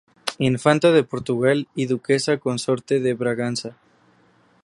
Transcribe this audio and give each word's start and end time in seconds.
Infanta 0.39 0.91
de 0.91 1.03
Portugal 1.03 1.67
y 1.75 1.85
duquesa 1.85 2.39
consorte 2.39 2.99
de 2.99 3.13
Braganza. 3.13 3.77